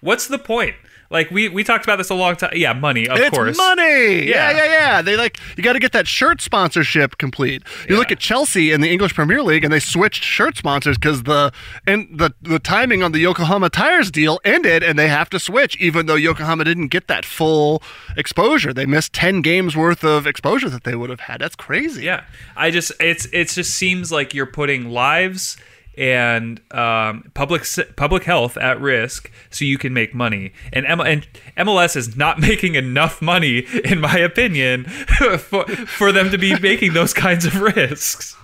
[0.00, 0.74] what's the point
[1.10, 4.26] like we we talked about this a long time yeah money of it's course money.
[4.28, 4.56] Yeah, Yeah.
[4.56, 5.02] yeah, yeah.
[5.02, 7.62] They like you got to get that shirt sponsorship complete.
[7.88, 11.22] You look at Chelsea in the English Premier League, and they switched shirt sponsors because
[11.22, 11.52] the
[11.86, 15.76] and the the timing on the Yokohama Tires deal ended, and they have to switch,
[15.76, 17.82] even though Yokohama didn't get that full
[18.16, 18.72] exposure.
[18.72, 21.40] They missed ten games worth of exposure that they would have had.
[21.40, 22.04] That's crazy.
[22.04, 22.24] Yeah,
[22.56, 25.56] I just it's it just seems like you're putting lives
[25.98, 27.64] and um, public
[27.96, 30.52] public health at risk so you can make money.
[30.72, 34.84] And M- and MLS is not making enough money, in my opinion,
[35.38, 38.36] for for them to be making those kinds of risks.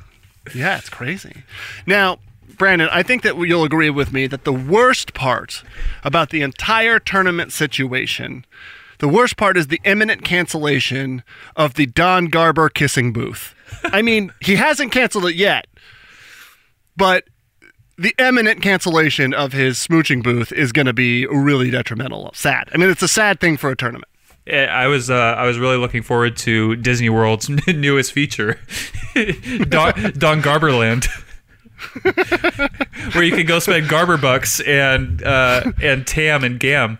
[0.54, 1.44] Yeah, it's crazy.
[1.86, 2.18] Now,
[2.58, 5.62] Brandon, I think that you'll agree with me that the worst part
[6.02, 8.44] about the entire tournament situation,
[8.98, 11.22] the worst part is the imminent cancellation
[11.56, 13.54] of the Don Garber kissing booth.
[13.84, 15.66] I mean, he hasn't canceled it yet,
[16.96, 17.24] but
[17.96, 22.30] the imminent cancellation of his smooching booth is going to be really detrimental.
[22.34, 22.68] Sad.
[22.72, 24.08] I mean, it's a sad thing for a tournament.
[24.46, 28.58] I was uh, I was really looking forward to Disney World's newest feature,
[29.68, 31.06] Don, Don Garberland.
[33.12, 36.98] Where you can go spend Garber bucks and uh, and Tam and Gam.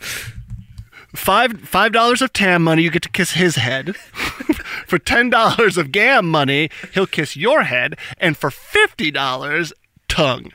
[1.14, 3.94] five five dollars of Tam money, you get to kiss his head.
[4.86, 9.72] for ten dollars of Gam money, he'll kiss your head, and for fifty dollars,
[10.14, 10.52] tongue.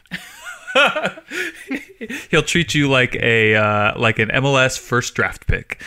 [2.31, 5.81] He'll treat you like a uh, like an MLS first draft pick.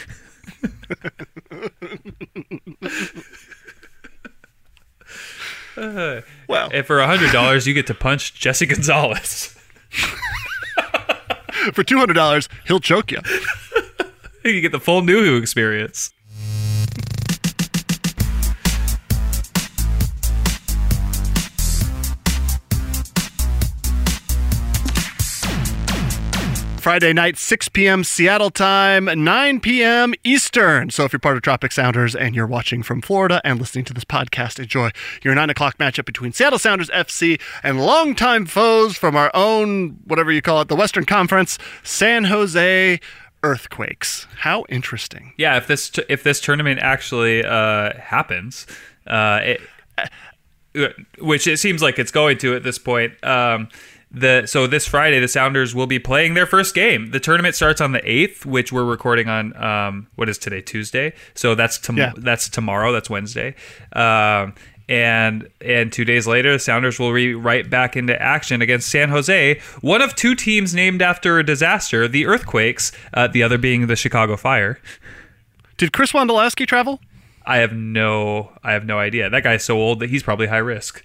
[6.49, 9.57] Well, And for hundred dollars, you get to punch Jesse Gonzalez.
[11.73, 13.21] for two hundred dollars, he'll choke you.
[14.45, 16.13] you get the full Nouhou experience.
[26.83, 28.03] Friday night, 6 p.m.
[28.03, 30.15] Seattle time, 9 p.m.
[30.25, 30.91] Eastern.
[30.91, 33.95] So if you're part of Tropic Sounders and you're watching from Florida and listening to
[33.95, 34.91] this podcast, enjoy
[35.23, 40.33] your 9 o'clock matchup between Seattle Sounders FC and longtime foes from our own, whatever
[40.33, 42.99] you call it, the Western Conference, San Jose
[43.45, 44.27] Earthquakes.
[44.39, 45.35] How interesting.
[45.37, 48.67] Yeah, if this t- if this tournament actually uh, happens,
[49.07, 49.61] uh, it,
[50.75, 50.89] uh,
[51.21, 53.13] which it seems like it's going to at this point.
[53.23, 53.69] Um,
[54.15, 57.11] the so this Friday the Sounders will be playing their first game.
[57.13, 61.15] The tournament starts on the eighth, which we're recording on um, what is today Tuesday.
[61.35, 62.13] So that's tom- Yeah.
[62.17, 62.93] that's tomorrow.
[62.93, 63.55] That's Wednesday.
[63.95, 64.55] Um,
[64.89, 69.09] and and two days later, the Sounders will be right back into action against San
[69.09, 73.87] Jose, one of two teams named after a disaster, the Earthquakes, uh, the other being
[73.87, 74.79] the Chicago Fire.
[75.79, 77.01] Did Chris Wondolowski travel?
[77.47, 79.31] I have no I have no idea.
[79.31, 81.03] That guy's so old that he's probably high risk.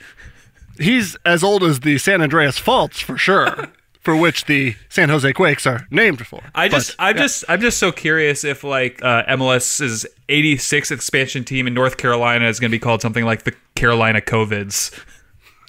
[0.80, 3.68] He's as old as the San Andreas Faults for sure,
[4.02, 6.42] for which the San Jose Quakes are named for.
[6.56, 7.22] I just But, I'm yeah.
[7.24, 12.48] just I'm just so curious if like uh, MLS's 86th expansion team in North Carolina
[12.48, 14.98] is going to be called something like the Carolina Covids.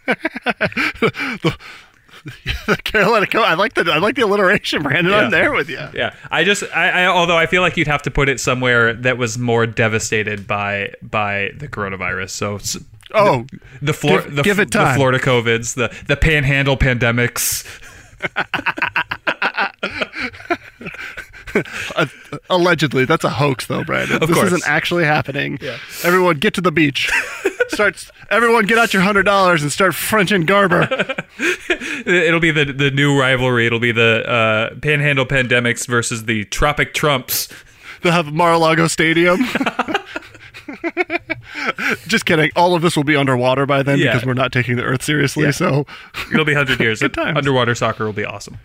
[2.67, 3.27] The Carolina.
[3.27, 5.13] Co- I like the I like the alliteration, Brandon.
[5.13, 5.19] Yeah.
[5.21, 5.79] I'm there with you.
[5.95, 8.93] Yeah, I just I, I although I feel like you'd have to put it somewhere
[8.93, 12.31] that was more devastated by by the coronavirus.
[12.31, 12.77] So s-
[13.15, 13.47] Oh,
[13.81, 14.93] the Flor- Give- the, give it the.
[14.95, 17.65] Florida Covids, the the Panhandle pandemics.
[22.51, 24.21] allegedly, that's a hoax, though, Brandon.
[24.21, 24.47] this course.
[24.49, 25.59] isn't actually happening.
[26.05, 27.11] Everyone, get to the beach.
[27.69, 30.89] Starts everyone get out your hundred dollars and start Frenching Garber.
[32.07, 33.67] It'll be the the new rivalry.
[33.67, 37.49] It'll be the uh, Panhandle Pandemics versus the Tropic Trumps.
[38.03, 39.41] They'll have Mar-a-Lago Stadium.
[42.07, 42.51] Just kidding.
[42.57, 44.13] All of this will be underwater by then Yeah.
[44.13, 45.45] because we're not taking the Earth seriously.
[45.45, 45.51] Yeah.
[45.53, 45.87] So,
[46.33, 47.01] It'll be hundred years.
[47.01, 47.37] Good times.
[47.39, 48.59] Underwater soccer will be awesome.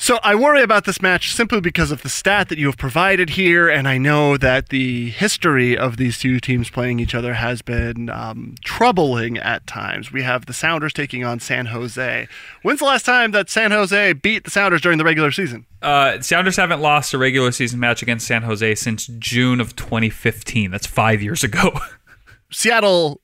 [0.00, 3.30] So I worry about this match simply because of the stat that you have provided
[3.30, 7.62] here, and I know that the history of these two teams playing each other has
[7.62, 10.12] been um, troubling at times.
[10.12, 12.28] We have the Sounders taking on San Jose.
[12.62, 15.66] When's the last time that San Jose beat the Sounders during the regular season?
[15.82, 20.70] Uh, Sounders haven't lost a regular season match against San Jose since June of 2015.
[20.70, 21.72] That's five years ago.
[22.52, 23.20] Seattle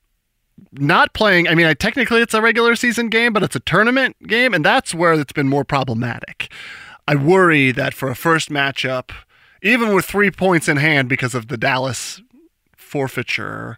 [0.79, 1.47] not playing.
[1.47, 4.63] I mean, I, technically it's a regular season game, but it's a tournament game, and
[4.63, 6.51] that's where it's been more problematic.
[7.07, 9.11] I worry that for a first matchup,
[9.61, 12.21] even with three points in hand because of the Dallas
[12.75, 13.77] forfeiture,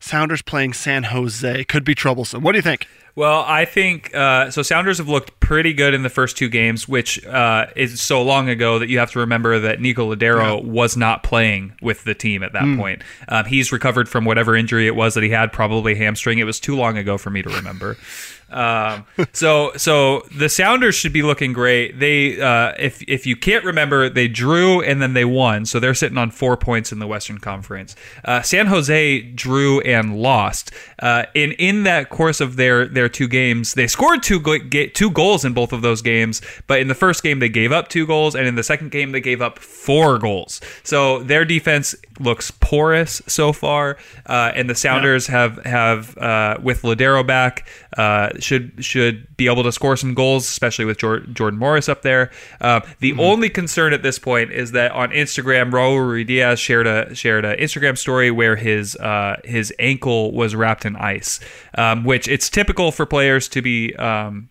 [0.00, 2.42] Sounders playing San Jose could be troublesome.
[2.42, 2.86] What do you think?
[3.16, 4.62] Well, I think uh, so.
[4.62, 8.48] Sounders have looked pretty good in the first two games, which uh, is so long
[8.48, 12.42] ago that you have to remember that Nico Lodeiro was not playing with the team
[12.42, 13.02] at that point.
[13.28, 16.38] Um, he's recovered from whatever injury it was that he had, probably hamstring.
[16.38, 17.96] It was too long ago for me to remember.
[18.50, 21.98] Um, so, so the Sounders should be looking great.
[21.98, 25.94] They, uh, if if you can't remember, they drew and then they won, so they're
[25.94, 27.94] sitting on four points in the Western Conference.
[28.24, 30.72] Uh, San Jose drew and lost.
[30.98, 35.10] Uh, in in that course of their their two games, they scored two go- two
[35.10, 36.42] goals in both of those games.
[36.66, 39.12] But in the first game, they gave up two goals, and in the second game,
[39.12, 40.60] they gave up four goals.
[40.82, 46.82] So their defense looks porous so far, uh, and the Sounders have have uh, with
[46.82, 51.58] Lodeiro back uh, should should be able to score some goals, especially with Jor- Jordan
[51.58, 52.30] Morris up there.
[52.60, 57.14] Uh, the only concern at this point is that on Instagram, Raul Ruidiaz shared a
[57.14, 61.40] shared an Instagram story where his uh, his ankle was wrapped in ice,
[61.76, 63.94] um, which it's typical for players to be.
[63.96, 64.49] Um,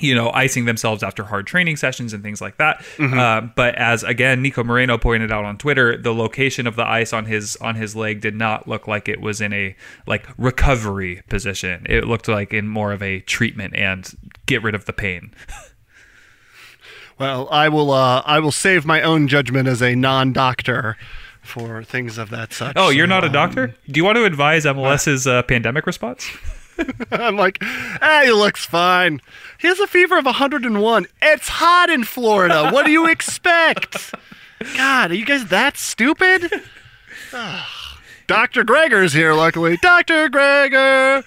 [0.00, 2.84] you know, icing themselves after hard training sessions and things like that.
[2.98, 7.12] Uh, but as again, Nico Moreno pointed out on Twitter, the location of the ice
[7.12, 11.22] on his on his leg did not look like it was in a like recovery
[11.28, 11.86] position.
[11.88, 14.08] It looked like in more of a treatment and
[14.46, 15.32] get rid of the pain.
[17.18, 17.90] Well, I will.
[17.90, 20.96] Uh, I will save my own judgment as a non-doctor
[21.42, 22.74] for things of that such.
[22.76, 23.74] Oh, you're not a Um, doctor?
[23.90, 26.28] Do you want to advise MLS's uh, pandemic response?
[27.10, 29.20] I'm like, hey, he looks fine.
[29.58, 31.06] He has a fever of 101.
[31.22, 32.70] It's hot in Florida.
[32.70, 34.14] What do you expect?
[34.76, 36.50] God, are you guys that stupid?
[37.30, 38.64] Ah, Dr.
[38.64, 39.76] Gregor's here, luckily.
[39.82, 40.30] Dr.
[40.30, 41.22] Gregor.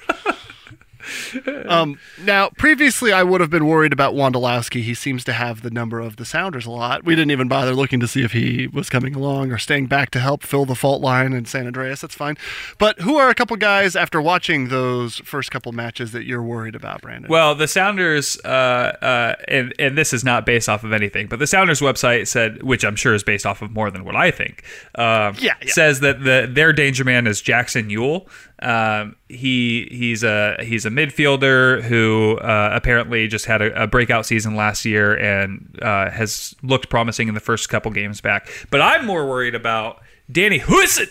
[1.67, 4.81] um, now, previously, I would have been worried about Wondolowski.
[4.81, 7.03] He seems to have the number of the Sounders a lot.
[7.03, 10.11] We didn't even bother looking to see if he was coming along or staying back
[10.11, 12.01] to help fill the fault line in San Andreas.
[12.01, 12.37] That's fine.
[12.77, 16.75] But who are a couple guys after watching those first couple matches that you're worried
[16.75, 17.29] about, Brandon?
[17.29, 21.39] Well, the Sounders, uh, uh, and and this is not based off of anything, but
[21.39, 24.31] the Sounders website said, which I'm sure is based off of more than what I
[24.31, 24.63] think.
[24.95, 25.71] Um, Yeah, yeah.
[25.71, 28.27] says that the their danger man is Jackson Yueill.
[28.61, 34.25] Um, he he's a he's a midfielder who uh, apparently just had a, a breakout
[34.25, 38.49] season last year and uh, has looked promising in the first couple games back.
[38.69, 41.07] But I'm more worried about Danny Hoesen.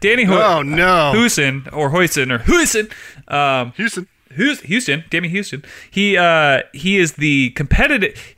[0.00, 1.12] Danny Hu- Oh, no.
[1.16, 2.92] Huison or Huison or Huison.
[3.32, 4.06] Um, Houston.
[4.32, 5.04] Who's Houston?
[5.08, 5.64] Damien Houston.
[5.90, 8.34] He uh he is the competitive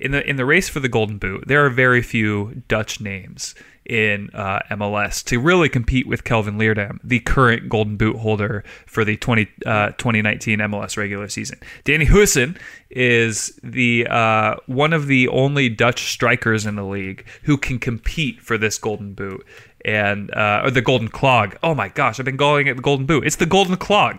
[0.00, 1.44] in the in the race for the Golden Boot.
[1.46, 3.54] There are very few Dutch names
[3.86, 9.04] in uh, MLS to really compete with Kelvin Leerdam, the current Golden Boot holder for
[9.04, 11.58] the 20, uh, 2019 MLS regular season.
[11.84, 12.58] Danny Hoesen
[12.90, 18.40] is the uh, one of the only Dutch strikers in the league who can compete
[18.40, 19.44] for this Golden Boot
[19.86, 21.56] and uh, or the Golden Clog.
[21.62, 23.24] Oh my gosh, I've been calling it the Golden Boot.
[23.26, 24.18] It's the Golden Clog.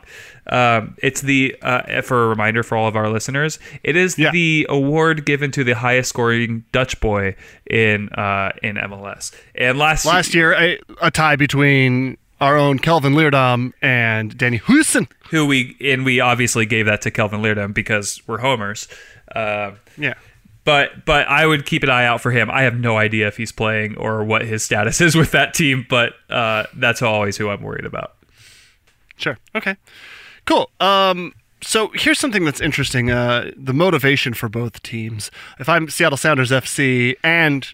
[0.49, 3.59] Um, it's the uh, for a reminder for all of our listeners.
[3.83, 4.31] It is Yeah.
[4.31, 7.35] the award given to the highest scoring Dutch boy
[7.69, 9.33] in uh, in MLS.
[9.55, 15.07] And last Last year, a, a tie between our own Kelvin Leerdam and Danny Houston.
[15.31, 18.87] who we and we obviously gave that to Kelvin Leerdam because we're homers.
[19.35, 20.13] Uh, Yeah.
[20.67, 22.51] But but I would keep an eye out for him.
[22.51, 25.85] I have no idea if he's playing or what his status is with that team,
[25.89, 28.15] but uh, that's always who I'm worried about.
[29.15, 29.37] Sure.
[29.55, 29.77] Okay.
[30.43, 30.69] Cool.
[30.81, 33.09] Um, so here's something that's interesting.
[33.09, 35.31] Uh, the motivation for both teams.
[35.57, 37.73] If I'm Seattle Sounders FC and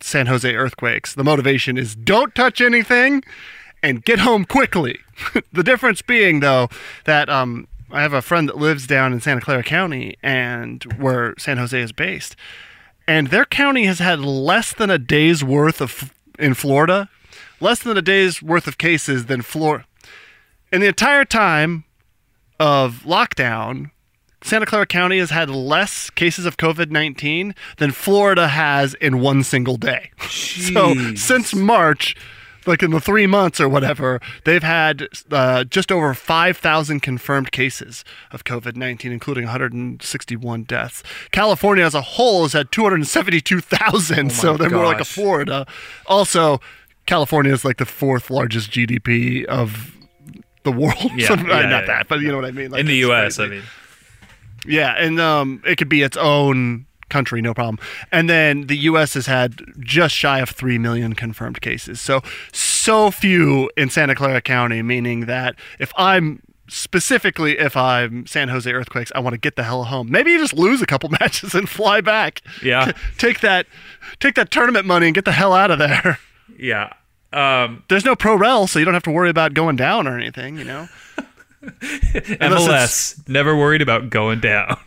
[0.00, 3.22] San Jose Earthquakes, the motivation is don't touch anything
[3.84, 4.98] and get home quickly.
[5.52, 6.68] the difference being, though,
[7.04, 11.34] that um, I have a friend that lives down in Santa Clara County and where
[11.38, 12.36] San Jose is based,
[13.06, 17.08] and their county has had less than a day's worth of in Florida,
[17.60, 19.84] less than a day's worth of cases than Florida.
[20.70, 21.84] in the entire time
[22.60, 23.90] of lockdown,
[24.42, 29.42] Santa Clara County has had less cases of COVID 19 than Florida has in one
[29.42, 30.10] single day.
[30.28, 32.14] So since March,
[32.68, 38.04] like in the three months or whatever, they've had uh, just over 5,000 confirmed cases
[38.30, 41.02] of COVID 19, including 161 deaths.
[41.32, 45.12] California as a whole has had 272,000, so they're more like a gosh.
[45.12, 45.66] Florida.
[46.06, 46.60] Also,
[47.06, 49.96] California is like the fourth largest GDP of
[50.64, 51.10] the world.
[51.16, 52.70] Yeah, uh, yeah, not yeah, that, but you know what I mean.
[52.70, 53.62] Like, in the U.S., I mean,
[54.66, 57.78] Yeah, and um, it could be its own country, no problem.
[58.12, 59.14] And then the U.S.
[59.14, 62.00] has had just shy of three million confirmed cases.
[62.00, 68.48] So so few in Santa Clara County, meaning that if I'm specifically if I'm San
[68.48, 70.10] Jose Earthquakes, I want to get the hell home.
[70.10, 72.42] Maybe you just lose a couple matches and fly back.
[72.62, 72.92] Yeah.
[73.18, 73.66] take that
[74.20, 76.18] take that tournament money and get the hell out of there.
[76.58, 76.92] yeah.
[77.32, 80.16] Um, There's no pro rel, so you don't have to worry about going down or
[80.16, 80.56] anything.
[80.56, 80.88] You know.
[81.62, 84.78] MLS never worried about going down.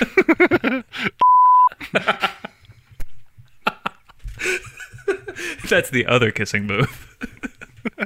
[5.68, 7.16] That's the other kissing move.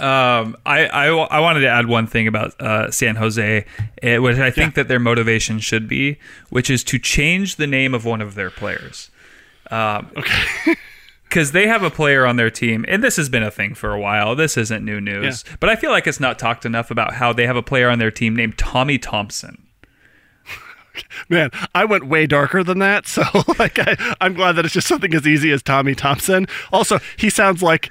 [0.00, 3.64] um, I, I I wanted to add one thing about uh, San Jose,
[4.02, 6.18] eh, which I think that their motivation should be,
[6.50, 9.10] which is to change the name of one of their players.
[9.70, 10.74] Um, okay.
[11.24, 13.92] Because they have a player on their team, and this has been a thing for
[13.92, 14.36] a while.
[14.36, 17.44] This isn't new news, but I feel like it's not talked enough about how they
[17.44, 19.63] have a player on their team named Tommy Thompson.
[21.28, 23.04] Man, I went way darker than that.
[23.14, 23.22] So,
[23.60, 26.48] like, I, I'm glad that it's just something as easy as Tommy Thompson.
[26.72, 27.90] Also, he sounds like,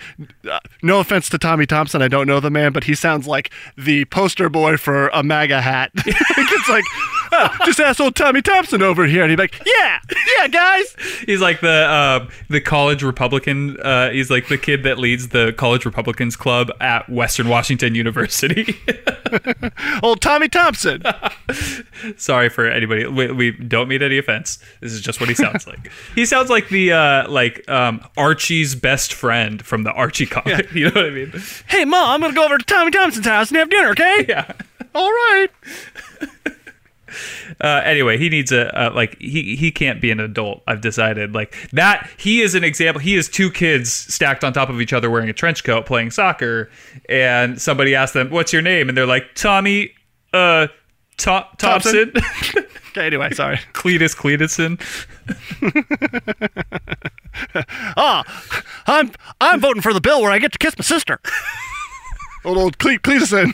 [0.50, 3.50] uh, no offense to Tommy Thompson, I don't know the man, but he sounds like
[3.78, 5.92] the poster boy for a MAGA hat.
[6.06, 6.84] it's like,
[7.34, 9.24] oh, just ask old Tommy Thompson over here.
[9.24, 10.00] And he'd be like, yeah,
[10.38, 10.96] yeah, guys.
[11.26, 13.78] He's like the uh, the college Republican.
[13.80, 18.78] Uh, he's like the kid that leads the college Republicans club at Western Washington University.
[20.04, 21.04] Old Tommy Thompson.
[22.18, 23.06] Sorry for anybody.
[23.08, 24.60] We, we don't mean any offense.
[24.82, 25.92] This is just what he sounds like.
[26.16, 30.72] he sounds like the uh, like um, Archie's best friend from the Archie comic.
[30.74, 31.34] You know what I mean?
[31.68, 34.26] hey, Mom, I'm going to go over to Tommy Thompson's house and have dinner, okay?
[34.28, 34.52] Yeah.
[34.96, 35.48] All right.
[37.62, 40.64] Uh, anyway, he needs a uh, like he he can't be an adult.
[40.68, 42.10] I've decided like that.
[42.18, 43.00] He is an example.
[43.02, 46.12] He is two kids stacked on top of each other wearing a trench coat playing
[46.12, 46.70] soccer,
[47.10, 49.92] and somebody asks them, "What's your name?" and they're like, "Tommy,
[50.34, 50.68] uh,
[51.18, 52.14] Tho- Thompson,
[52.92, 53.58] Okay, anyway, sorry.
[53.74, 54.80] Cletus Cletuson."
[57.98, 58.24] Ah,
[58.88, 61.20] I'm I'm voting for the bill where I get to kiss my sister.
[62.46, 63.54] old old Cle- Cletuson.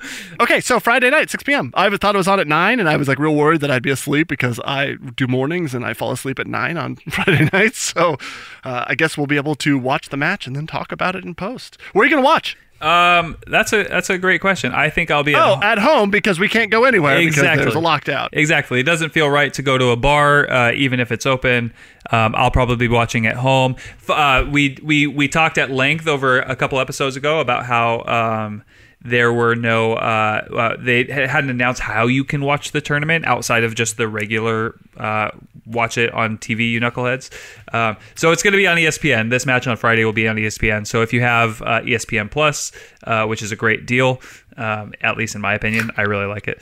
[0.40, 1.70] okay, so Friday night, 6 p.m.
[1.74, 3.82] I thought it was on at 9, and I was like real worried that I'd
[3.82, 7.78] be asleep because I do mornings and I fall asleep at 9 on Friday nights.
[7.78, 8.16] So
[8.64, 11.24] uh, I guess we'll be able to watch the match and then talk about it
[11.24, 11.78] in post.
[11.92, 12.56] Where are you going to watch?
[12.80, 14.70] Um, that's a that's a great question.
[14.72, 15.62] I think I'll be at Oh, home.
[15.64, 17.64] at home because we can't go anywhere Exactly.
[17.64, 18.28] because there's a lockdown.
[18.32, 18.78] Exactly.
[18.78, 21.72] It doesn't feel right to go to a bar, uh, even if it's open.
[22.12, 23.74] Um, I'll probably be watching at home.
[24.08, 28.62] Uh, we we we talked at length over a couple episodes ago about how um,
[29.00, 33.62] there were no uh, uh, they hadn't announced how you can watch the tournament outside
[33.64, 35.30] of just the regular uh,
[35.66, 37.30] watch it on TV, you knuckleheads.
[37.74, 39.30] Um, so it's going to be on ESPN.
[39.30, 40.86] This match on Friday will be on ESPN.
[40.86, 42.72] So if you have uh, ESPN Plus,
[43.04, 44.20] uh, which is a great deal,
[44.56, 46.60] um, at least in my opinion, I really like it.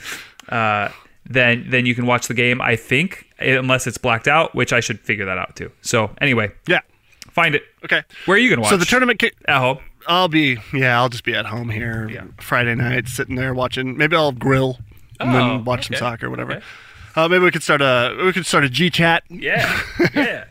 [0.49, 0.91] Uh,
[1.29, 2.61] then then you can watch the game.
[2.61, 5.73] I think unless it's blacked out, which I should figure that out too.
[5.81, 6.81] So anyway, Yeah.
[7.31, 7.63] find it.
[7.85, 8.03] Okay.
[8.27, 8.71] Where are you gonna watch?
[8.71, 9.19] So the tournament.
[9.19, 9.79] Ki- at home.
[10.07, 12.25] I'll be yeah, I'll just be at home here Yeah.
[12.41, 13.97] Friday night, sitting there watching.
[13.97, 14.79] Maybe I'll grill
[15.21, 15.97] and Oh, then watch okay.
[15.97, 16.53] some soccer, or whatever.
[16.57, 16.65] Okay.
[17.17, 19.23] Uh, maybe we could start a we could start a G chat.
[19.31, 19.81] Yeah,
[20.15, 20.45] yeah.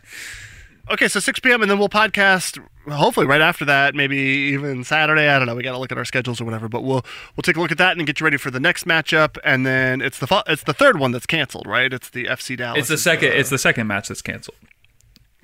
[0.92, 1.64] Okay, so 6 p.m.
[1.64, 2.64] and then we'll podcast.
[2.88, 5.28] Hopefully, right after that, maybe even Saturday.
[5.28, 5.56] I don't know.
[5.56, 6.68] We got to look at our schedules or whatever.
[6.70, 7.04] But we'll
[7.36, 9.38] we'll take a look at that and get you ready for the next matchup.
[9.44, 11.92] And then it's the it's the third one that's canceled, right?
[11.92, 12.80] It's the FC Dallas.
[12.82, 13.32] It's the second.
[13.34, 14.58] It's the second match that's canceled.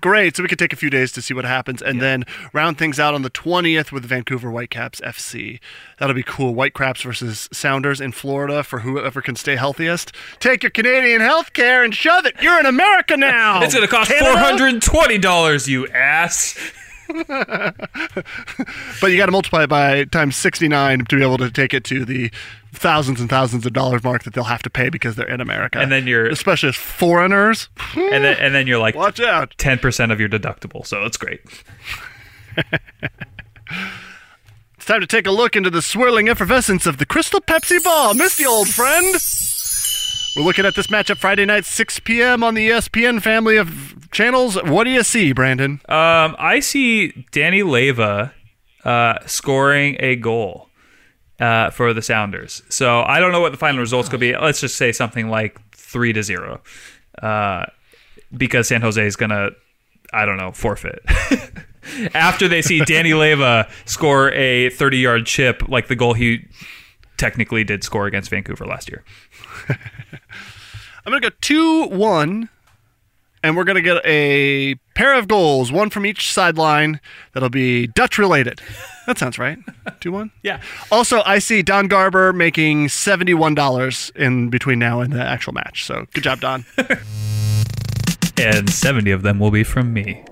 [0.02, 0.36] Great.
[0.36, 3.00] So we could take a few days to see what happens and then round things
[3.00, 5.60] out on the 20th with Vancouver Whitecaps FC.
[6.00, 6.54] That'll be cool.
[6.54, 10.12] Whitecaps versus Sounders in Florida for whoever can stay healthiest.
[10.40, 12.36] Take your Canadian health care and shove it.
[12.42, 13.62] You're in America now.
[13.72, 14.32] It's gonna cost Canada?
[14.32, 15.68] four hundred and twenty dollars.
[15.68, 16.58] You ass.
[19.02, 21.84] But you got to multiply it by times 69 to be able to take it
[21.86, 22.32] to the
[22.74, 25.80] thousands and thousands of dollars mark that they'll have to pay because they're in America.
[25.80, 27.70] And then you're- especially as foreigners.
[27.96, 29.54] And then and then you're like Watch out.
[29.58, 30.86] ten percent of your deductible.
[30.86, 31.42] So it's great.
[34.78, 38.14] It's time to take a look into the swirling effervescence of the Crystal Pepsi Ball.
[38.16, 39.16] Misty, old friend.
[40.36, 42.42] We're looking at this matchup Friday night, 6 p.m.
[42.44, 44.56] on the ESPN family of channels.
[44.64, 45.82] What do you see, Brandon?
[45.90, 48.32] Um, I see Danny Leyva
[48.86, 50.70] uh, scoring a goal.
[51.40, 52.62] uh, for the Sounders.
[52.70, 54.38] So I don't know what the final results could be.
[54.38, 56.62] Let's just say something like three to zero,
[57.22, 57.66] uh,
[58.38, 59.50] because San Jose is gonna,
[60.14, 61.02] I don't know, forfeit.
[62.14, 66.48] After they see Danny Leyva score a 30 yard chip like the goal he
[67.18, 69.04] technically did score against Vancouver last year.
[71.06, 72.50] I'm gonna go two one,
[73.44, 77.00] and we're gonna get a pair of goals, one from each sideline.
[77.34, 78.62] That'll be Dutch related.
[79.08, 79.58] That sounds right.
[80.00, 80.32] Two one.
[80.44, 80.62] Yeah.
[80.92, 85.54] Also, I see Don Garber making seventy one dollars in between now and the actual
[85.54, 85.86] match.
[85.86, 86.66] So good job, Don.
[88.42, 90.24] And 70 of them will be from me.